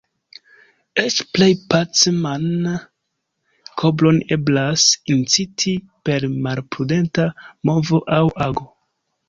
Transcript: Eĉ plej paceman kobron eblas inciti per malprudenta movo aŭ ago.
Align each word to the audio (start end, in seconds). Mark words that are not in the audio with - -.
Eĉ 1.01 1.17
plej 1.35 1.49
paceman 1.73 2.47
kobron 3.83 4.19
eblas 4.37 4.87
inciti 5.17 5.77
per 6.09 6.29
malprudenta 6.49 7.31
movo 7.73 8.05
aŭ 8.21 8.27
ago. 8.51 8.71